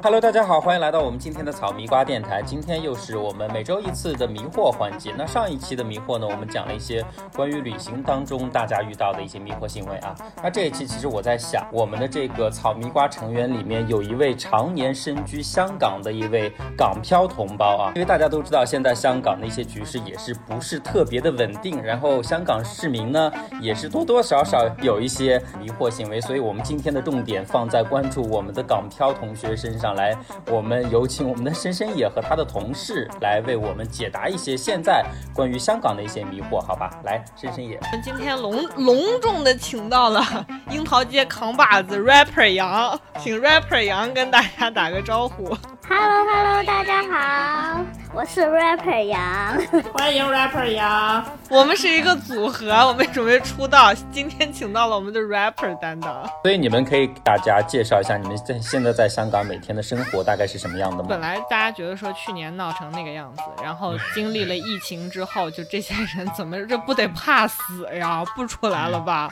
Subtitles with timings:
[0.00, 2.40] Hello，大家好，欢迎来到我们今天的草迷瓜电台。
[2.40, 5.12] 今天又是我们每周一次的迷惑环节。
[5.18, 10.14] 那上一期的迷惑呢，我们讲了一些关于旅行当中大家遇到的一些迷惑行为啊。
[10.40, 17.92] 那这一期其实我在想，我们的这个草迷瓜成员里面有一位常年身居香港的一位港漂同胞啊。
[17.96, 29.87] 因为大家都知道，现在香港的一些局势也是不是特别的稳定，然后香港市民呢也是多多少少有一些迷惑行为，所以我们今天的重点放在关注我们的港漂同学身上。
[29.94, 30.16] 来，
[30.50, 36.90] 我们有请我们的深深野和他的同事来为我们解答一些现在关于香港的一些迷惑，好吧？
[37.04, 40.22] 来，深深野，我们今天隆隆重的请到了
[40.70, 45.56] 樱桃街扛把子 rapper 杨，请 rapper 杨跟大家打个招呼。
[45.88, 47.80] Hello Hello，大家好，
[48.18, 49.56] 我是 rapper 杨，
[49.92, 51.24] 欢迎 rapper 杨。
[51.48, 56.28] 我们是一个组合，我们准备出道，今天请到了我们的 rapper 担当。
[56.42, 61.06] 所以你们可以给大家介绍一下你们在现在在香港每天的生活大概是什么样的吗？
[61.08, 68.24] 本来大家觉得说去年闹成那个样子，然后经历了疫情之后，就这些人怎么这不得怕死呀？
[68.34, 69.30] 不出来了吧？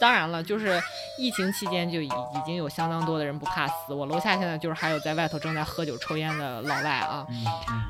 [0.00, 0.80] 当然了，就是
[1.18, 3.94] 疫情期间就已已经有相当多的人不怕死。
[3.94, 7.26] 我楼下现在就是还有在外头正在喝酒抽烟的老外啊，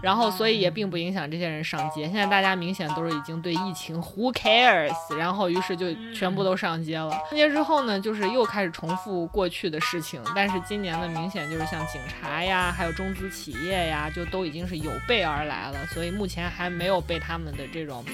[0.02, 2.04] 然后所以也并不影响这些人上街。
[2.04, 7.10] 现在大家明显都是已经对疫情 who cares，然后于是就全部都上街了。
[7.10, 10.22] 上街之后呢，就是又开始重复过去的事情。
[10.34, 15.86] 但是今年呢，明显就是像警察呀，还有中资企业呀，就都已经是有备而来了。
[15.86, 18.04] 所以目前还没有被他们的这种。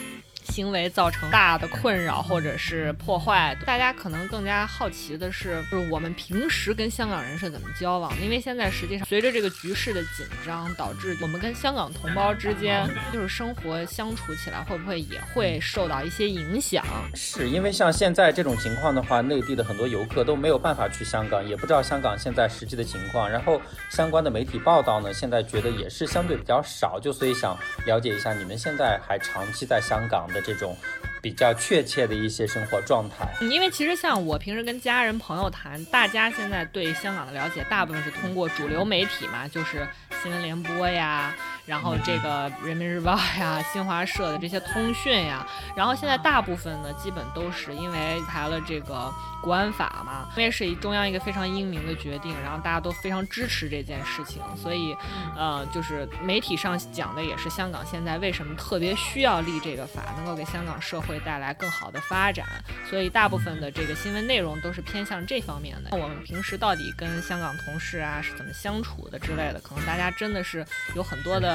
[0.53, 8.13] 行为造成大的困扰或者是破坏，大家可能更加好奇的是，就是我们平时跟香港人是怎么交往？
[8.23, 16.85] 因为现在实际上随着这个局势的紧张，导致我们跟香港同胞之间就是生活相处起来会不会也会受到一些影响？
[17.15, 23.31] 是因为像现在这种情况的话，内地的很多游客都没有办法去香港，也不知道香港现在实际的情况。
[23.31, 23.59] 然后
[23.91, 27.57] 相关的媒体报道呢，现在觉得也是相对比较少，就所以想
[27.87, 30.27] 了解一下你们现在还长期在香港。
[30.33, 30.77] 的这种
[31.21, 39.87] 比较确切的一些生活状态，因为其实像我平时跟家人朋友谈，大家现在对香港的了解，大部分是通过主流媒体嘛，就是
[40.23, 41.35] 新闻联播呀，
[41.67, 45.47] 然后这个人民日报呀、 新华社的这些通讯呀，
[45.77, 49.13] 然后现在大部分呢，基本都是因为排了这个。
[49.43, 54.97] 国安法嘛，因为是中央一个非常英明的决定，然后大家都非常支持这件事情，所以，
[55.37, 62.47] 呃，就是媒体上讲的也是香港现在为什么特别需要立这个法，能够给香港社会带来更好的发展，
[62.89, 65.91] 所以大部分的这个新闻内容都是偏向这方面的。
[65.99, 71.52] 我们平时到底跟香港同事啊是怎么相处的之类的，可能大家真的是有很多的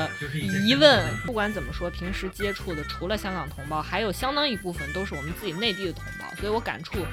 [0.66, 1.18] 疑问。
[1.26, 7.06] 不管怎么说，平时接触的除了香港同胞，还有相当一部分都是我们自己内地的同胞，所以我感触。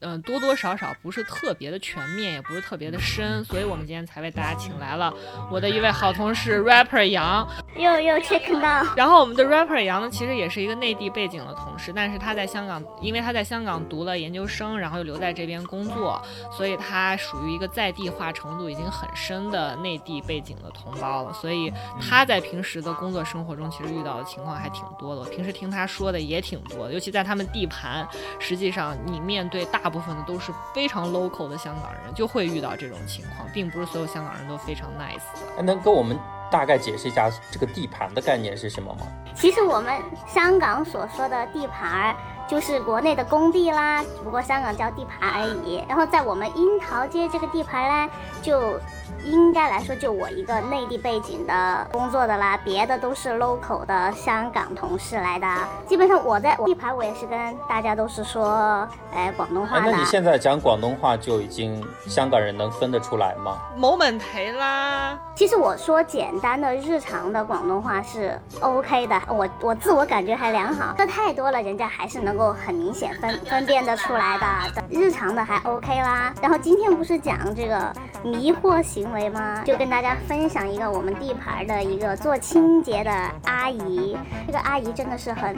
[0.00, 5.12] 嗯，多多少少不是特别的全面，也不是特别的深，所以我们今天才为大家请来了
[5.50, 7.46] 我的一位好同事 rapper 杨，
[7.76, 8.94] 又又 check 到。
[8.96, 16.18] 然后我们的 rapper 杨呢，其实也是一个内地背景的同事，但是他在香港，因为他在香港读了研究生，然后又留在这边工作，
[16.50, 21.32] 所以他属于一个在地化程度已经很深的内地背景的同胞了。
[21.34, 25.20] 所以他在平时的工作生活中，其实遇到的情况还挺多的。
[25.20, 29.89] 我平时听他说的也挺多的，尤其在他们地盘，实际上你面对大。
[29.90, 35.16] 大部分的都是非常 local 的香港人，就会遇到这种情况，并不是所有香港人都非常 nice
[35.56, 35.62] 的。
[35.64, 36.16] 能跟我们
[36.48, 39.08] 大概解释一下这个地盘的概念是什么吗？
[39.34, 42.14] 其实我们香港所说的地盘。
[42.50, 45.84] 就是国内的工地啦，只不过香港叫地盘而已。
[45.88, 48.12] 然后在我们樱桃街这个地盘呢，
[48.42, 48.76] 就
[49.24, 55.46] 应该来说就我一个内地背景的工作的啦，别的都是 local 的香港同事来的。
[55.86, 59.92] 基本上我在地盘，我也是跟大家都是说，哎，广东话的。
[59.92, 63.58] 那你现在讲广东话就已经香港人能分得出来吗？
[63.78, 65.16] 冇问题啦。
[65.36, 70.96] 其实我说简单的日常的广东话是 OK 的，我我自我感觉还良好。
[70.96, 72.39] 说太多了，人家还是能。
[72.48, 76.34] 很明显分分辨得出来的，日常的还 OK 啦。
[76.40, 77.92] 然后今天不是讲这个
[78.24, 79.62] 迷惑行为吗？
[79.64, 83.10] 就跟大家分享一个我们地盘的一个做清洁的
[83.44, 84.16] 阿姨，
[84.46, 85.54] 这个阿姨真的是很。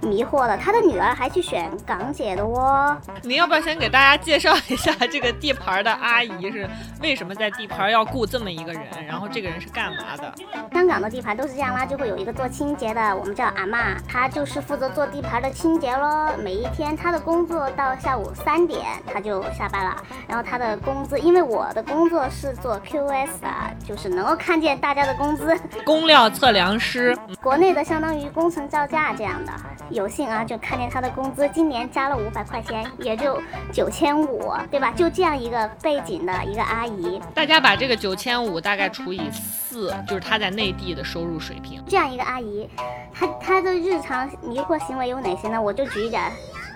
[0.00, 2.96] 迷惑了，他的女儿还去选港姐的哦。
[3.22, 6.68] 你要不要先给大家介绍一下这个地盘的阿姨是
[7.02, 8.82] 为什么在地盘要雇这么一个人？
[9.06, 10.32] 然后这个人是干嘛的？
[10.72, 16.30] 香港的地盘都是这样啦，就会有一个做清洁的，我们叫阿妈，她就是负责做地盘的清洁咯。
[16.42, 19.96] 每一天她的工作到下午三点，她就下班了。
[20.28, 23.48] 然后她的工资，因为我的工作是做 QS 的，
[23.86, 25.58] 就是能够看见大家的工资。
[25.84, 29.52] 工料测量师，国内的相当于工程造价这样的。
[29.90, 33.40] 有幸啊，就看见她的工资今年加了五百块钱，也就
[33.72, 34.92] 九千五，对吧？
[34.96, 41.82] 就这样一个背景的一个阿姨，大家把这个九千五大概除以四，就是她在内地的收入水平。
[41.86, 42.68] 这样一个阿姨，
[43.12, 45.60] 她她的日常迷惑行为有哪些呢？
[45.60, 46.22] 我就举一点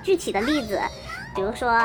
[0.02, 0.80] 具体的例子，
[1.34, 1.80] 比如说。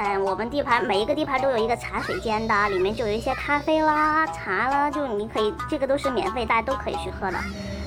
[0.00, 7.38] 嗯，我们地盘每一个地盘都有一个茶水间的，里面就有一些咖啡啦、茶啦，就你可以这个都是免费，大家都可以去喝的。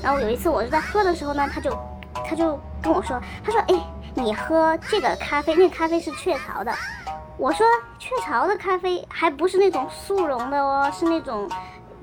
[0.04, 1.72] 然后有一次我是在喝的时候呢，他就
[2.32, 3.76] 他就跟我说，他说，哎，
[4.16, 6.74] 你喝这个咖啡，那咖啡是雀巢的。
[7.38, 7.68] 我说
[8.00, 11.50] 雀巢的咖啡还不是那种速溶的哦，是那种。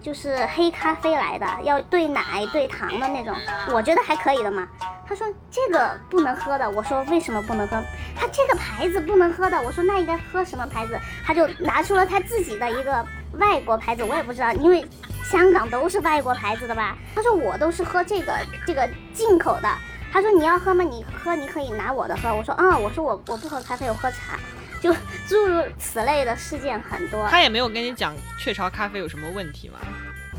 [0.00, 3.34] 就是黑咖啡来的，要兑奶兑糖的那种，
[3.74, 4.66] 我觉得还可以的嘛。
[5.06, 7.76] 他说这个不能喝的，我说为什么不能喝？
[8.14, 10.96] 他这个牌子不能喝的，我说那应该喝什么牌子？
[11.26, 13.04] 他就拿出了他自己的一个
[13.38, 14.86] 外国牌子，我也不知道，因为
[15.24, 16.96] 香港都是外国牌子的吧。
[17.12, 18.32] 他说我都是喝这个
[18.64, 19.68] 这个进口的。
[20.12, 20.82] 他说你要喝吗？
[20.84, 22.34] 你喝你可以拿我的喝。
[22.34, 24.38] 我说啊，我说我我不喝咖啡，我喝茶。
[24.80, 24.94] 就
[25.26, 29.78] 诸如此类的事件很多，他也没有跟你讲雀巢咖啡有什么问题吗？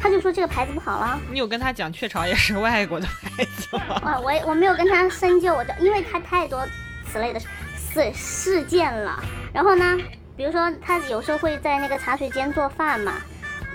[0.01, 1.19] 他就说这个牌子不好了。
[1.29, 3.99] 你有跟他讲雀巢也是外国的牌子吗？
[4.13, 6.65] 啊，我我没有跟他深究，我就因为他太多
[7.11, 9.21] 此类的事事件了。
[9.53, 9.97] 然后呢，
[10.37, 13.15] 比如说他有时候会在那个茶水间做饭嘛，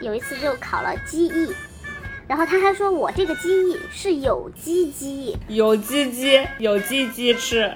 [0.00, 1.54] 有一次就烤了鸡翼。
[2.26, 7.70] 然后他还说我这个鸡翼是有机鸡，有机鸡，有机鸡翅。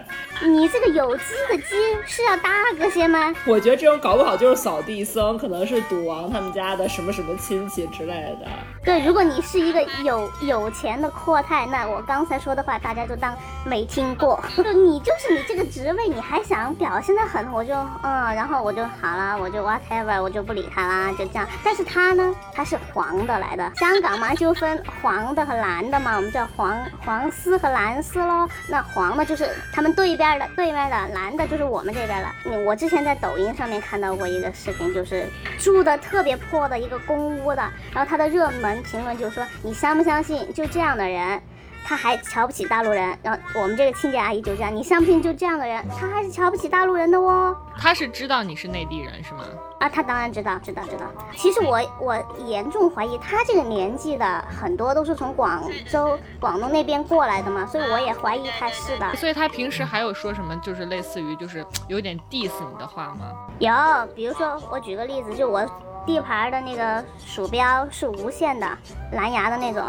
[0.46, 1.64] 你这个有机的鸡
[2.06, 3.34] 是要大个些吗？
[3.46, 8.48] 我觉得这种搞不好就是扫地僧，可能是赌王他们家的什么什么亲戚之类的。
[8.84, 13.36] 对，如果你是一个有有钱的阔太，那我刚才说的话大家就当
[13.66, 14.42] 没听过。
[14.56, 21.46] 就你就是你这个职位，你还想表现的很，我就嗯，然后我就好了，我就 whatever，我就不理他啦，就这样。
[21.62, 24.34] 但是他呢，他是黄的来的，香港嘛。
[24.38, 28.48] 就分黄的和蓝的嘛，我们叫黄黄丝和蓝丝喽。
[28.68, 32.58] 那黄的就是他们对边对面的男的就是我们这边的。
[32.64, 35.28] 我之前在抖音上面看到过一个视频，就是
[35.58, 41.40] 住的特别破的一个公屋的，然后他的热门评论就说：“你相不相信就这样的人？”
[41.84, 47.56] 他还瞧不起大陆人，然后我们这个清洁阿姨就这样，你相不信就这样的人，他还是瞧不起大陆人的哦。
[47.78, 49.44] 他是知道你是内地人是吗？
[49.80, 51.06] 啊，他当然知道，知道，知道。
[51.36, 59.14] 其实我我严重怀疑他这个年纪的很多都是从广州、广东那边过来的嘛，所以我也怀疑他是的。
[59.16, 63.32] 所以他平时还有说什么，就是类似于就是有点 diss 你的话吗？
[63.60, 63.72] 有，
[64.14, 65.64] 比如说我举个例子，就我
[66.04, 68.66] 地盘的那个鼠标是无线的
[69.12, 69.82] 蓝牙的那种。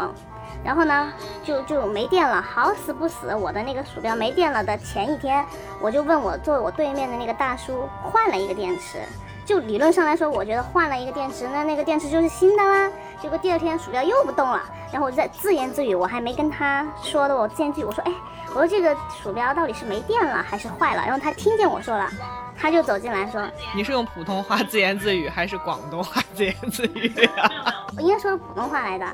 [0.64, 1.12] 然后呢，
[1.42, 5.44] 就就没电了，好死不死，我的那个鼠标没电了的前一天，
[5.80, 8.98] 我就问我坐我对面的那个大叔换了一个电池。
[9.46, 12.88] 就理论上来说，我觉得换了一个电池，那那个电池就是新的啦。
[13.20, 14.62] 结果第二天鼠标又不动了，
[14.92, 18.12] 然后我就在自言自语，我还没跟他说的，我自言自语我说，哎，
[18.50, 21.02] 我说这个鼠标到底是没电了还是坏了？
[21.02, 22.08] 然后他听见我说了，
[22.56, 23.42] 他就走进来说，
[23.74, 27.50] 你是用普通话自言自语还是广东话自言自语呀？
[27.96, 29.06] 我 应该说普通话来的。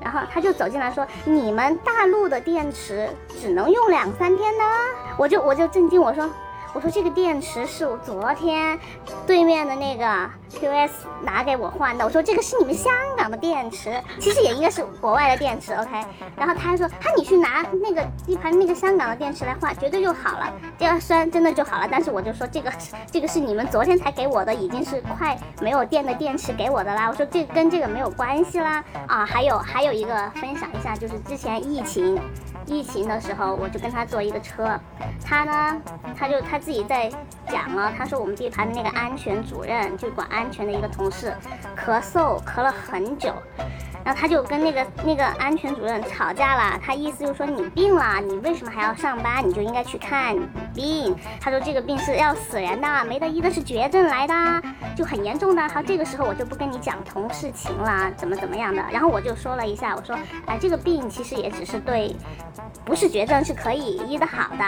[0.00, 3.08] 然后他就走进来说：“你们大陆的电池
[3.40, 4.64] 只能用两三天呢？”
[5.18, 6.28] 我就我就震惊，我说。
[6.72, 8.78] 我说这个电池是我昨天
[9.26, 10.04] 对面的那个
[10.50, 10.90] QS
[11.22, 12.04] 拿给我换的。
[12.04, 15.90] 我说这个是你们香港的电池，其实也应该是国外的电池，OK。
[16.36, 20.52] 然后他还说，他你去拿那个一盘那个香港的电池来换，绝对就好了。
[20.78, 22.72] 这个虽然真的就好了，但是我就说这个
[23.10, 27.08] 这个是你们昨天才给我的，已经是快没有电的电池给我的啦。
[27.08, 28.82] 我说这跟这个没有关系啦。
[29.08, 32.18] 啊，还有还有一个分享一下，就是之前疫情。
[32.70, 34.78] 疫情的时候，我就跟他坐一个车，
[35.24, 35.82] 他呢，
[36.16, 37.10] 他就他自己在
[37.48, 41.34] 讲了，他说我们地盘的那个安全主任，就管安全的一个同事，
[41.76, 43.34] 咳嗽咳了很久。
[44.04, 49.46] 然后他就跟那个那个安全主任吵架了，他意思就是说你病了，你为什么还要上班？
[49.46, 50.34] 你就应该去看
[50.74, 51.14] 病。
[51.40, 54.62] 他说这个病是要死人的，没得医的是绝症来的，
[54.96, 55.68] 就很严重的。
[55.68, 58.82] 好，这个时候我就不跟你讲同事情了，怎么怎么样的。
[58.90, 62.16] 然后我就说了一下，我说哎，这个病其实也只是对，
[62.84, 64.64] 不是绝症是可以医得好的，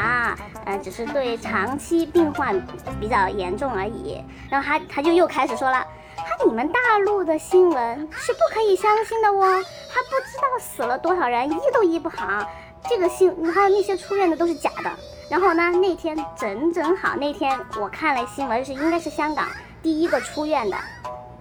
[0.66, 2.60] 呃，只是对长期病患
[3.00, 4.22] 比较严重而已。
[4.50, 5.82] 然后他他就又开始说了。
[6.22, 12.48] 看你们大陆的新闻是不可以相信的哦，还不知道死了多少人，医都医不好。
[12.88, 14.90] 这个新还有那些出院的都是假的。
[15.28, 19.46] 然后呢，那天整整好，那天我看了新闻是应该是香港
[19.82, 20.76] 第一个出院的，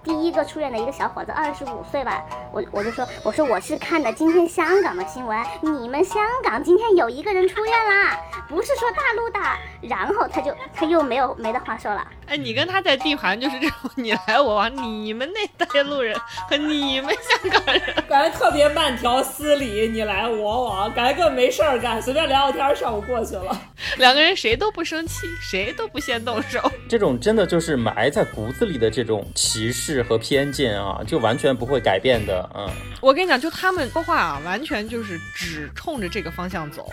[0.04, 8.18] 第一个出院的一个小伙子，二十五岁吧，我我就说，我说我是看的今天香港的新闻，你们香港今天有一个人出院啦，
[8.48, 12.04] 不是说大陆的，然后他就他又没有没得话说了。
[12.26, 16.18] 哎，你跟他在地盘就是这种你来我往，你们那带路人
[16.48, 23.56] 和你们香港人，感觉特别慢条斯理，你来我往，感觉跟没事儿干，随便聊聊天，上午过去了。
[23.98, 26.60] 两个人谁都不生气，谁都不先动手。
[26.88, 32.48] 这种真的就是埋在骨子里的这种歧视和偏见啊，就完全不会改变的。
[32.54, 32.70] 嗯，
[33.00, 36.88] 我跟你讲，就他们说话啊，完全就是只冲着这个方向走，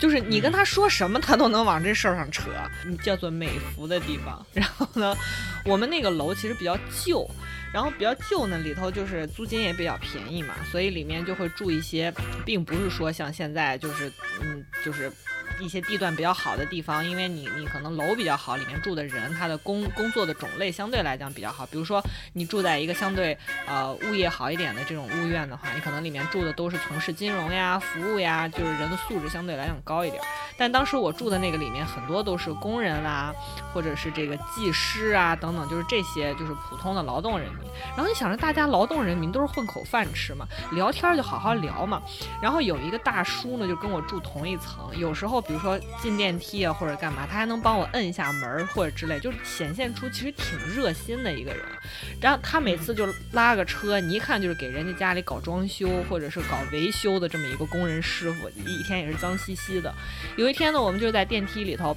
[0.00, 2.50] 就是你跟他说什么，他都能往这事儿上扯。
[2.84, 5.16] 你叫做美服的地方， 然后呢，
[5.64, 7.24] 我们那个楼其实比较旧。
[7.72, 12.12] 然后比较旧呢，里头就是租金也比较便宜嘛，所以里面就会住一些，
[12.44, 15.10] 并不是说像现在就是嗯就是
[15.60, 21.66] 一些地段比较好的地方，因为你你可能楼比较好，里面住的人他的工工作的种类相对来讲比较好。
[21.66, 30.22] 比如说你住在一个相对呃物业好一点的这种物院的话，你可能里面住的都是从事金融呀、服务呀，就是人的素质相对来讲高一点。
[30.56, 33.34] 但当时我住的那个里面很多都是工人啦，
[33.72, 37.64] 或者是这个技师啊等等，就是这些就是普通的劳动人民。
[37.96, 42.02] 然后你想着大家劳动人民都是混口饭吃嘛，聊天就好好聊嘛。
[42.40, 51.60] 然后有一个大叔呢，就跟我住同一层，有时候比如说进电梯啊或者干嘛，他还能帮我摁一下门或者之类，就是显现出其实挺热心的一个人。
[52.22, 59.94] 然后他每次就拉个车，你一看就是给人家家里搞装修或者是搞维修的这么一个工人师傅，一天也是脏兮兮的。
[60.36, 61.94] 有一天呢，我们就在电梯里头。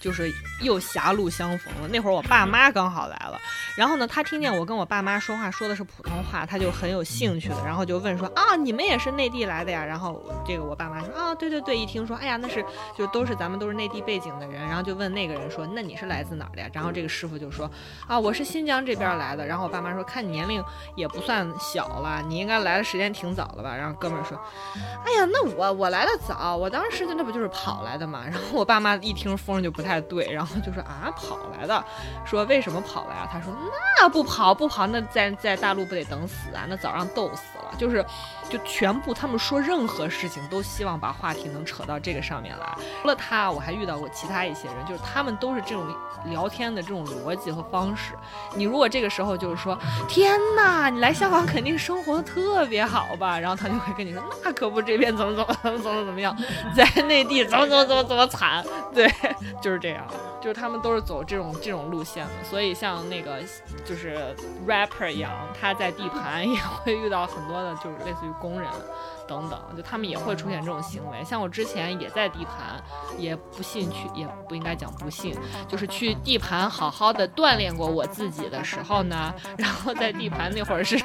[0.00, 1.88] 就是又狭路相逢了。
[1.88, 3.38] 那会儿我爸妈刚好来了，
[3.76, 9.84] 然后呢，他听见我跟我爸妈说话说的是普通话，他就很有兴趣的，然后就问说啊，你们也是内地来的呀？
[9.84, 12.64] 然后这个我爸妈说啊，对对对，一听说，哎呀，那是
[12.96, 16.68] 就都是咱们都是内地背景的人，然后就问那个人说，那你是来自哪儿的呀？
[16.72, 17.70] 然后这个师傅就说
[18.06, 19.46] 啊，我是新疆这边来的。
[19.46, 20.62] 然后我爸妈说，看你年龄
[20.94, 23.74] 也不算小了，你应该来的时间挺早了吧？
[23.76, 24.38] 然后哥们儿说，
[25.04, 28.24] 哎呀，那我我来的早，我当时就那不就是跑来的嘛？
[28.24, 30.00] 然后我爸妈一听风就不太。
[30.02, 31.84] 对，然后就说啊，跑来的，
[32.24, 33.28] 说为什么跑来啊？
[33.32, 33.52] 他说
[33.98, 36.66] 那不跑不跑，那在在大陆不得等死啊？
[36.68, 38.04] 那早让逗死就是，
[38.48, 42.66] 就全部他们说任何事情都希望把话题能扯到这个上面来。
[43.02, 45.86] 除了他，我还遇到过其他一些人，就是他们都是这种
[46.26, 48.14] 聊天的这种逻辑和方式。
[48.54, 53.38] 你如果这个时候就是说，天哪，你来香港肯定生活的特别好吧？
[53.38, 56.36] 然后他就会跟你说，那可不，这边怎么怎么怎么怎么怎么样，
[56.74, 58.64] 在内地怎么怎么怎么怎么惨。
[58.94, 59.10] 对，
[59.60, 60.06] 就是这样。
[60.40, 63.40] 就是他们都是走这种这种路线的，所以像那个
[63.84, 64.36] 就是
[64.68, 68.70] rapper 一样，他在地盘也会遇到很多的，就是类似于工人。
[69.26, 71.22] 等等，就他们也会出现这种行为。
[71.24, 72.82] 像我之前也在地盘，
[73.18, 75.36] 也不幸去，也不应该讲不幸，
[75.68, 80.96] 就是去地盘好好的锻炼过我自己的时候呢，然后在地盘那会儿是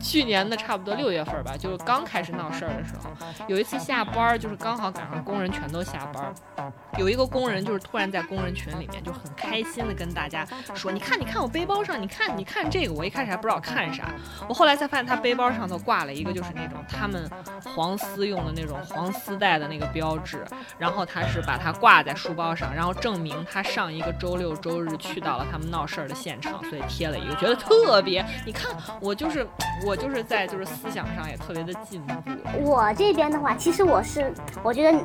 [0.00, 3.10] 去年的差不多六月份吧，就是刚开始闹事儿的时候，
[3.46, 14.10] 有一次下班，就是刚好赶上工人全都下班，有一个工人就是突然在工人群里面就很开心的跟大家说：“你看，你看我背包上，你看，你看这个。”我一开始还不知道看啥，
[14.48, 17.27] 我后来才发现他背包上头挂了一个就是那种他们。
[17.74, 20.44] 黄丝用的那种黄丝带的那个标志，
[20.78, 28.24] 然后他是把它挂在书包上，然后证明他上一个周六周日去到了他们闹事儿的现场，所以贴了一个，觉得特别。
[28.44, 29.46] 你看，我就是
[29.86, 32.14] 我就是在就是思想上也特别的进步。
[32.60, 34.32] 我这边的话，其实我是
[34.62, 34.98] 我觉得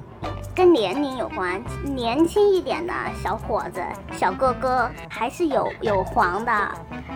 [0.55, 3.81] 跟年龄有关，年轻一点的小伙子、
[4.17, 6.51] 小哥哥还是有有黄的，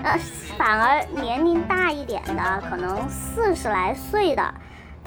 [0.03, 0.19] 呃，
[0.57, 4.53] 反而年龄大一点的，可能四十来岁的。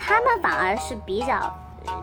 [0.00, 1.54] 他们反而是比较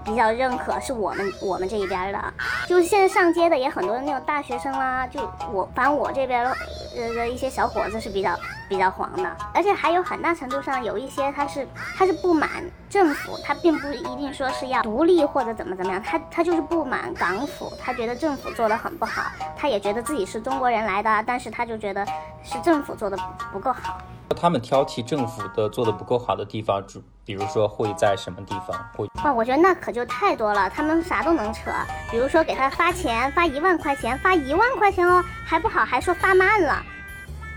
[0.06, 2.34] 比较认可，是我们我们这一边的，
[2.68, 5.20] 就是现在上街的也很多那种大学生啦，就
[5.52, 12.50] 我反正我这边呃的一些小伙子是比较比较黄的，而且还有很大程度上有一些他是他是不满
[12.90, 19.24] 政府，他并不一定说是要独立或者怎么怎么样，他他就是不满港府，他觉得政府做的很不好，
[19.56, 22.06] 他也觉得自己是中国人来的，但是他就觉得
[22.44, 23.18] 是政府做的
[23.52, 23.98] 不够好。
[24.40, 29.08] 他们挑剔政府的做的不够好的地方，主比如说会在什么地方会？
[29.24, 31.72] 哇，我觉得那可就太多了，他们啥都能扯。
[32.12, 36.84] 比如说给他发钱，发一万块钱，发一万块钱哦，还不好，还说发慢了。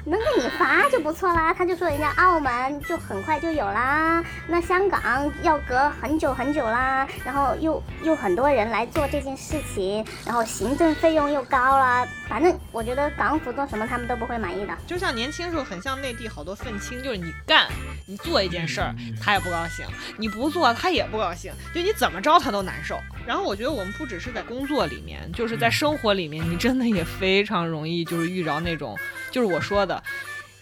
[0.04, 14.76] 能给你发就不错啦，他就说人家澳门就很快就有啦，那香港要隔很久很久啦，然后又又很多人来做这件事情，然后行政费用又高啦，反正我觉得港府做什么他们都不会满意的。
[14.86, 17.66] 就像年轻时候很像内地好多愤青，就是你干
[18.06, 22.98] 你做一件事儿他也不高兴，你不做他也不高兴，就你怎么着他都难受。
[23.26, 28.96] 然后我觉得我们不只是在工作里面，就是在生活里面，你真的也非常容易就是遇着那种，
[29.30, 30.02] 就是我说的。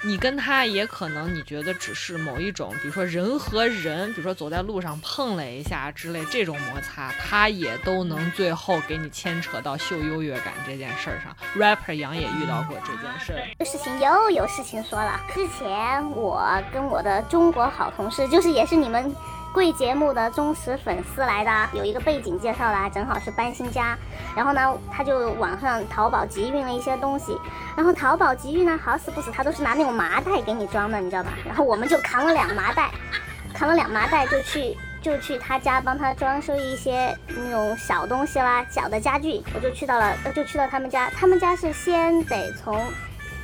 [0.05, 11.37] 你跟他也可能你觉得只是某一种，比如说人和人，比如说走在路上碰了一下之类这种摩擦，他也都能最后给你牵扯到秀优越感这件事儿上。
[11.57, 15.21] rapper 杨也遇到过这件事儿，这事情又有事情说了。
[15.35, 19.13] 之前我跟我的中国好同事，就是也是你们。
[19.53, 23.97] 贵节目的忠实粉丝来的，有一个背景介绍啦，正好是搬新家，
[24.37, 27.37] 然后呢，他就网上淘宝集运了一些东西，
[27.77, 31.31] 然后淘宝集运呢，好死不死，他都是拿那种麻袋给你装的，你知道吧？
[31.45, 32.91] 然后我们就扛了两麻袋，
[33.53, 42.81] 扛了两麻袋就去就去他家帮他装修一些那种小东西啦，小的家具，我就去到了，就去到他们家，他们家是先得从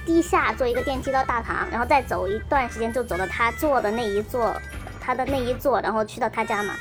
[0.07, 4.55] 地下坐一个电梯到大堂，然后再走一段时间就走到他坐的那一座。
[5.05, 6.73] 他的那一座，然后去到他家嘛，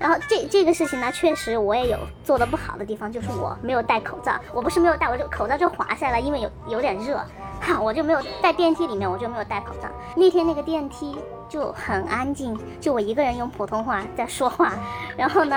[0.00, 4.32] 然后这这个事情呢，确实我也有做的不好的地方，就是我没有戴口罩。
[4.52, 7.22] 我不是没有戴，我就口罩就滑下来，因为有有点热，
[7.60, 9.88] 哈，我就没有在电梯里面，我就没有戴口罩。
[10.16, 11.16] 那天那个电梯
[11.48, 14.72] 就很安静，就我一个人用普通话在说话，
[15.16, 15.56] 然后呢，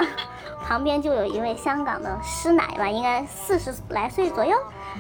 [0.63, 4.55] 旁边就有一位香港的师奶吧，应该四十来岁左右，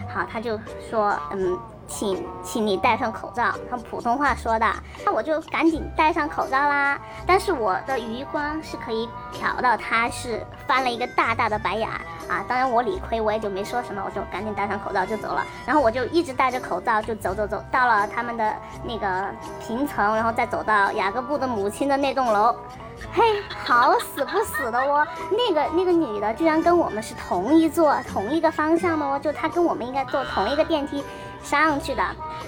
[0.09, 0.59] 好，他就
[0.89, 1.55] 说，嗯。
[1.91, 3.53] 请，请你戴上口罩。
[3.69, 4.65] 用普通话说的，
[5.05, 6.97] 那我就赶紧戴上口罩啦。
[7.27, 11.87] 但是我的余光是可以瞟到他是翻了一个大大的白眼
[12.29, 12.43] 啊。
[12.47, 15.45] 当然我理亏，我也就没说什么，我就赶紧戴上口罩就走了。
[15.65, 19.27] 然后我就一直戴着口罩就走走走，到了他们的那个
[19.59, 22.55] 平层，然后再走到雅各布的母亲的那栋楼。
[23.11, 23.23] 嘿，
[23.65, 31.03] 好死不死的哦，那个那个女的居然跟我们是同一座、同一个方向的哦，就她跟我们应该坐同一个电梯。
[31.43, 32.03] 上去的，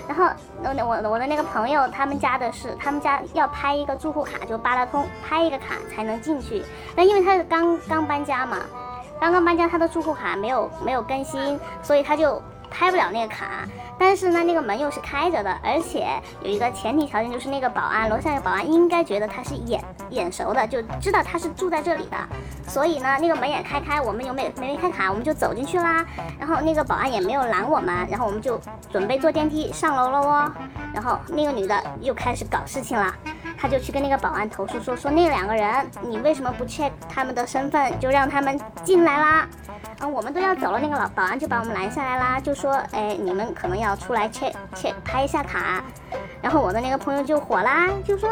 [0.07, 0.25] 然后
[0.63, 6.63] 我我我的那个朋友他们家的是，他们家要拍一个住户卡，就八达通拍一个卡才能进去。
[6.95, 8.57] 那因为他是刚刚搬家嘛，
[9.19, 12.41] 刚刚搬家，他的住户卡没有没有更新，所以他就。
[12.73, 13.67] 拍不了那个卡，
[13.99, 16.07] 但是呢，那个门又是开着的，而且
[16.41, 22.17] 有一个前提条件，就是那个保安，楼下的保安应该觉得他是眼眼熟的，就知道他是住在这里的，
[22.67, 26.03] 所以呢，那个门也开开，我们有没没开卡，我们就走进去啦，
[26.39, 28.59] 然后那个保安也没有拦我们，然后我们就
[28.91, 30.51] 准备坐电梯上楼了哦，
[30.93, 33.13] 然后那个女的又开始搞事情了。
[33.63, 39.47] 他就去跟那个保安投诉说说那两个人，你为什么不 check 他们的身份，就让他们进来啦？
[39.99, 45.81] 啊，我们都要走了，那个老保安就把我们拦下来啦，就说，哎，你们可能要出来 check check 拍一下卡。
[46.41, 48.29] 然后我的那个朋友就火啦，就说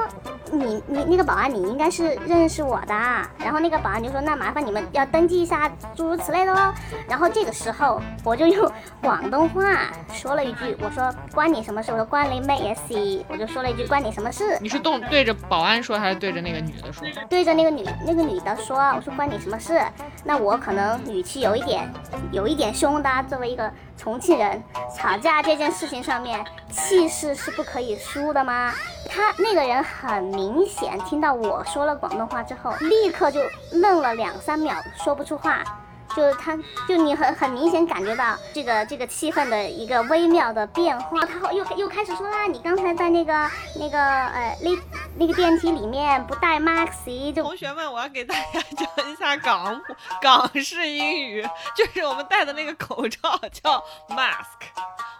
[0.51, 2.93] 你你那个保安你应该是认识我的。
[3.39, 6.73] 然后那个保安就说那麻烦你们要登记一下，诸如此类的喽。
[7.07, 11.91] 然后这个时候我就用 广东话说了一句，我说关你什么事？
[11.91, 13.25] 我说关你咩事？
[13.27, 14.57] 我就说了一句关你什么事？
[14.61, 17.07] 你是动对着保安说还是对着那个女的说？
[17.29, 19.81] 对着那个女那个女的说，我说关你什么事？
[20.23, 21.91] 那我可能语气有一点
[22.31, 23.71] 有一点凶的，作为一个。
[23.97, 24.59] 重庆人
[24.97, 28.73] 吵架这件事情上面，气势是不可以输的吗？
[29.13, 33.41] 他那个人很明显听到我说了广东话之后，立刻就
[33.73, 35.61] 愣了两三秒，说不出话。
[36.15, 41.25] 就是他，就你很很明显感觉到这个这个气氛的一个微妙的变化。
[41.25, 44.71] 他又又开始说啦，你刚才在那个那个呃那
[45.17, 51.41] 那个电梯里面不带 mask，就同学们，我要给大家讲一下港普港式英语，
[51.75, 54.67] 就是我们戴的那个口罩叫 mask，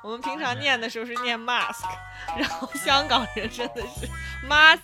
[0.04, 1.86] 我们平常念的时候是念 mask，
[2.38, 4.08] 然后香港人真的是
[4.47, 4.80] mask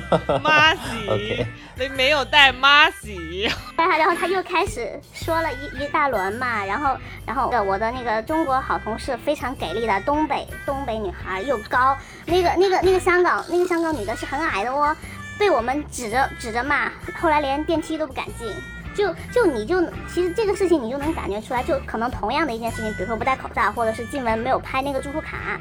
[0.42, 1.46] mask，
[1.76, 5.49] 没没有带 mask， 然后他又开始说了。
[5.52, 14.96] 一一大轮嘛，然后，然后我的那个中国好同事非常给力的东北东北女孩又高，那个那个那个香港那个香港女的是很矮的哦，
[15.38, 18.54] 被我们指着指着骂，后来连电梯都不敢进，
[18.94, 25.60] 就就你就其实这个事情你就能感觉出来，就可能同样的一件事情，比如说不戴口罩，或者是进门没有拍那个住户卡，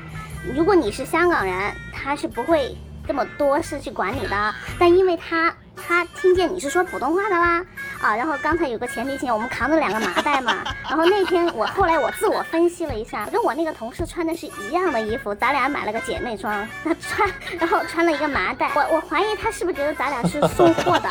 [0.55, 2.75] 如果你是香港人，他是不会
[3.07, 5.53] 这么多事去管你的，但因为他。
[5.81, 7.65] 他听见你是说普通话的啦，
[8.01, 21.09] 啊，然后刚才有个前提性，我们扛着两个麻袋嘛，然后那天我后来我自我分析了一下，跟我那个同事穿的是一样的衣服，咱俩买了个姐妹装，她穿，然后穿了一个麻袋，我我怀疑他是不是觉得咱俩是送货的。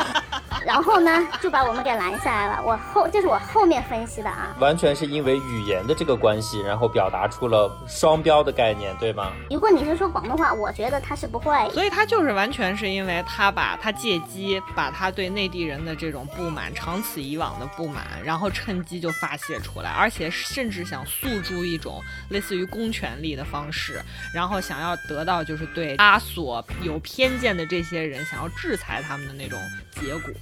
[0.65, 2.63] 然后呢，就把我们给拦下来了。
[2.63, 9.31] 我后这是我后面分析的啊，完全是因为语言的这个关系，然后表达出了双标的概念，对吗？
[9.49, 11.69] 如果你是说广东话，我觉得他是不会。
[11.71, 24.01] 所以他就是完全是因为他把他借机把他对内地人的这种不满，长此以往的不满，然后趁机就发泄出来，而且甚至想诉诸一种类似于公权力的方式，
[24.33, 29.59] 然后想要得到就是对他所有偏见的这些人想要制裁他们的那种
[29.91, 30.33] 结果。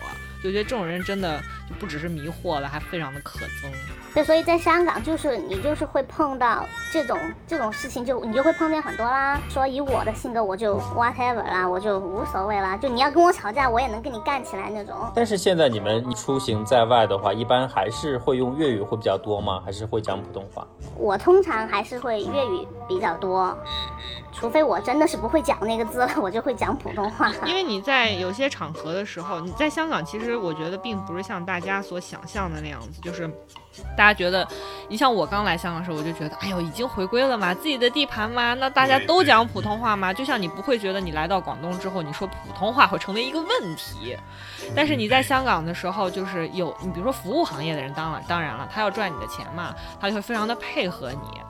[0.44, 3.72] 就觉得这种人真的就不只是迷惑了，还非常的可憎。
[4.14, 9.40] 对，所以在香港就是你就是会碰到这种这种事情，就你就会碰见很多啦。
[9.50, 12.76] 说以我的性格，我就 whatever 啦，我就无所谓啦。
[12.78, 14.96] 就你要跟我吵架，我也能跟你干起来那种。
[15.14, 19.62] 但是现在你们出行在外的话，一般还是会用粤语会比较多吗？
[19.64, 20.66] 还是会讲普通话？
[20.98, 23.56] 我通常还是会粤语比较多。
[24.40, 27.32] 除非我真的是不会讲那个字了， 我就会讲普通话。
[27.46, 33.28] 因为你在有些场合的时候，你在香港，其实我觉得并不是像大家所想象的那样子，就是
[33.96, 34.48] 大家觉得，
[34.90, 40.14] 你像我刚来香港的时候，我就觉得，哎呦，已经回归了嘛，自己的地盘嘛，那大家都讲普通话嘛。
[40.14, 44.16] 就像你不会觉得你来到广东之后，你说普通话会成为一个问题，
[44.76, 51.42] 但是你在香港的时候，就是有你比如说服务行业的人，当了当然了，他要赚你的钱嘛，他就会非常的配合你，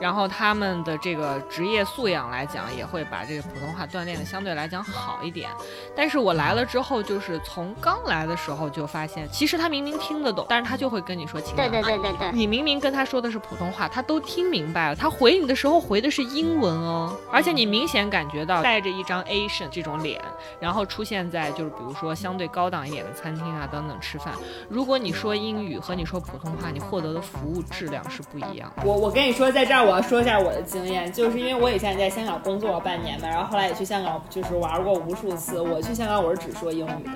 [0.00, 2.26] 然后他们的这个职业素养。
[2.26, 5.48] 来讲也会把这个普通话锻炼的相对来讲好一点，
[5.94, 20.20] 但是我来了之后，就是从刚来的时候就发现，其实他明明听得懂，但是他就会跟你说情对对对对对，你明明跟他说的是普通话，他都听明白了，他回你的时候回的是英文哦，而且你明显感觉到带着一张 Asian 这种脸，
[20.58, 24.34] 然后出现在就是比如说相对高档一点的餐厅啊等等吃饭，
[24.68, 28.72] 如果你说英语和你说普通话，你获得的服务质量是不一样。
[28.84, 32.06] 我我跟你说，在这儿我要说一下我的经验，就是因为我以前在。
[32.16, 35.60] 香港工作了半年嘛，然后后来也去香港，就是玩过无数次。
[35.60, 37.12] 我去香港我是只说英语的，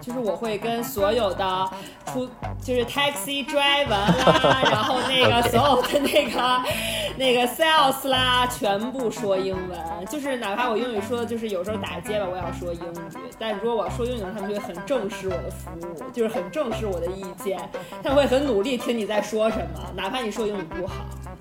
[0.00, 1.70] 就是我会跟所有的
[2.06, 2.28] 出
[2.60, 6.62] 就是 taxi driver 啦， 然后那个所有的那个
[7.18, 9.78] 那个 sales 啦，全部说英文。
[10.10, 13.28] 就是哪怕我英语说的，就是有时候打结巴，我要说英语。
[13.38, 17.60] 但如果我要说英语，他们就会很重视我的服务，就是很重视我的意见，
[18.02, 20.94] 他们会很努力听你在说什么，哪怕你说英语不好。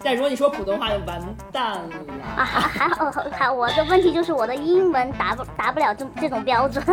[0.03, 1.79] 但如果你说普通话，就完蛋了
[2.37, 2.45] 啊！
[2.45, 3.11] 还好。
[3.11, 6.83] 还，好，我的问题就是我的英文达不达不了这这种标准，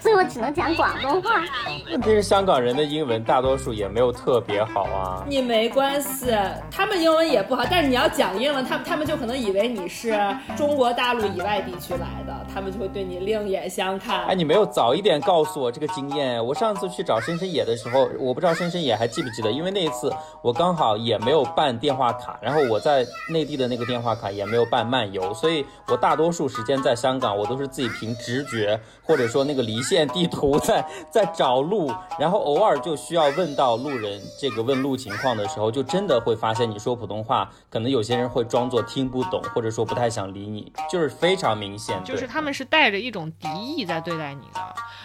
[0.00, 1.42] 所以我只能讲广东话。
[1.90, 5.24] 问题是香港人的英文大多数也没有特别好啊。
[5.28, 6.34] 你没关系，
[6.70, 10.18] 他们英文也不好，但是你要讲英文，他他们就可能以为你是
[10.56, 14.24] 中国大陆以外地区来的，他们就会对你另眼相看。
[14.26, 16.44] 哎，你没有早一点告诉我这个经验。
[16.44, 25.64] 我上次去找深深野的时候，我不知道深深野还记不记得，因为那一次我刚好也没有办电话卡，然后我在内地的那个电话卡也没有办漫游，所以。
[25.86, 44.60] 我大多数时间在香港，我都是自己凭直觉，或者说那个离线地图在在找路，然后偶尔就需要问到路人这个问路情况的时候，就真的会发现你说普通话，可能有些人会装作听不懂，或者说不太想理你，就是非常明显，就是他们是带着一种敌意在对待你的，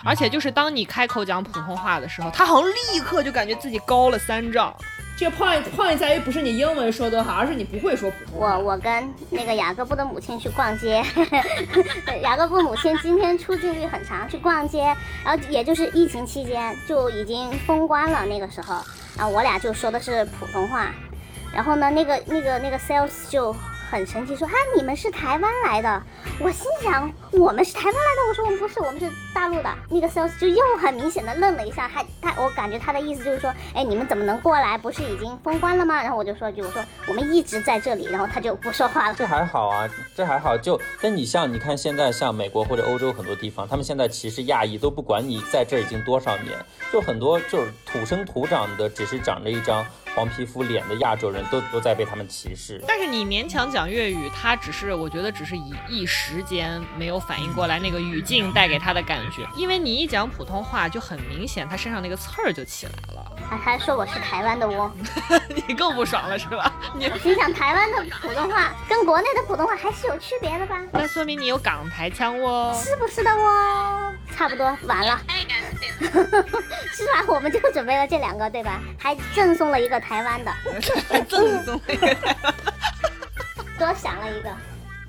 [0.06, 4.74] 而且就是当你开口讲普通话的时候，他好像立刻就感觉自己高了三丈。
[5.20, 8.58] 这个 point point 在于不是你英文说多好，而是你不会说普通话。
[8.58, 11.04] 我我跟那个雅各布的母亲去逛街，
[12.24, 18.76] 雅各布母亲今天出镜率很长，去逛街，然后也就是疫情期间就已经封关了那个时候，
[19.18, 20.90] 然后我俩就说的是普通话，
[21.54, 23.54] 然后呢，那个那个那个 sales 就。
[23.90, 26.04] 很神奇，说啊，你们是台湾来的。
[26.40, 28.28] 我心想，我们是台湾来的。
[28.30, 29.70] 我说我们不是，我们是大陆的。
[29.90, 34.78] 那个 sales 就又很明显的愣了一下，还他，我感觉他的意思就是说，哎，你们怎么能过来？
[34.78, 36.02] 不是已经封关了吗？
[36.04, 38.06] 然后我就说句，我说我们一直在这里。
[38.06, 39.16] 然后他就不说话了。
[39.16, 40.56] 这还好啊，这还好。
[40.56, 46.56] 就但你像你看现在像美国或者欧洲很多地方，他们现在歧视亚裔都不管你在这已经多少年，
[46.94, 49.84] 就很多就是土生土长的，只是长着一张。
[50.16, 63.32] 黄皮肤脸的亚洲人都都在被他们歧视，但是你勉强讲粤语，他只是我觉得只是一一时间没有反应过来那个语境带给他的感觉，因为你一讲普通话就很明显，他身上那个刺儿就起来了。
[63.50, 64.92] 他还说我是台湾的哦，
[65.68, 66.72] 你更不爽了是吧？
[66.96, 70.82] 你 心想台湾的普通话跟国内的普通话还是有区别的吧？
[70.92, 74.14] 那说明你有港台腔哦，是不是的哦？
[74.36, 75.20] 差不多完了，
[76.96, 78.80] 吃完我们就准备了这两个对吧？
[78.98, 80.00] 还赠送了一个。
[80.00, 80.52] 台湾的，
[81.28, 82.18] 正宗的，
[83.78, 84.50] 多想了一个，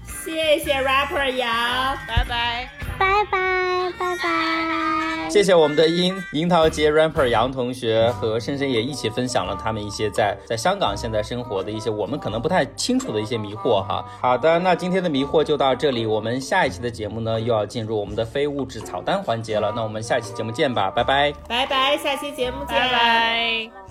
[0.04, 2.68] 谢谢 rapper 杨，拜拜，
[3.00, 14.04] 拜拜，拜拜，谢谢我们的樱樱桃街 rapper 杨同学和深深也一起分享了他们一些在在香港现在生活的一些我们可能不太清楚的一些迷惑哈。
[14.20, 23.89] 好的，那今天的迷惑就到这里，我们下一期的节目呢又要进入我们的非物质草单环节了，那我们下一期节目见吧，拜拜，拜拜，下期节目见，拜拜。